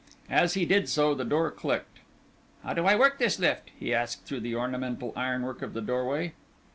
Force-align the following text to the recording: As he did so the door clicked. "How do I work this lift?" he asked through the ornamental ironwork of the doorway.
As 0.31 0.55
he 0.55 0.65
did 0.65 0.89
so 0.89 1.13
the 1.13 1.23
door 1.23 1.51
clicked. 1.51 1.99
"How 2.63 2.73
do 2.73 2.87
I 2.87 2.95
work 2.95 3.19
this 3.19 3.37
lift?" 3.37 3.69
he 3.79 3.93
asked 3.93 4.25
through 4.25 4.39
the 4.39 4.55
ornamental 4.55 5.13
ironwork 5.15 5.61
of 5.61 5.73
the 5.75 5.79
doorway. 5.81 6.33